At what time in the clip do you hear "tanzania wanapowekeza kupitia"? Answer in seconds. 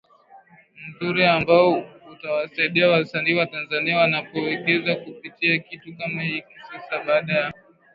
3.45-5.57